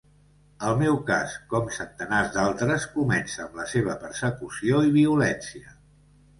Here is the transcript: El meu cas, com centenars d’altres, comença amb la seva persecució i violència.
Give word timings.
El 0.69 0.77
meu 0.79 0.95
cas, 1.09 1.35
com 1.51 1.69
centenars 1.75 2.33
d’altres, 2.39 2.89
comença 2.97 3.45
amb 3.45 3.61
la 3.63 3.69
seva 3.75 3.99
persecució 4.07 4.85
i 4.91 4.93
violència. 5.01 5.79